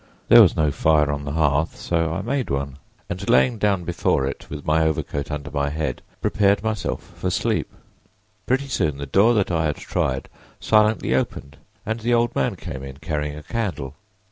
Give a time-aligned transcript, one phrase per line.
[0.29, 4.25] There was no fire on the hearth, so I made one and laying down before
[4.25, 7.71] it with my overcoat under my head, prepared myself for sleep.
[8.47, 10.27] Pretty soon the door that I had tried
[10.59, 13.93] silently opened and the old man came in, carrying a candle.